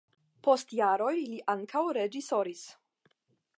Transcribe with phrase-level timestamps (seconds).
[0.45, 2.67] Post jaroj li ankaŭ reĝisoris.